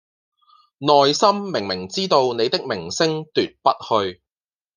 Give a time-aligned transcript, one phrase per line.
[0.79, 3.69] 內心明明知道你的明星奪不
[4.01, 4.19] 去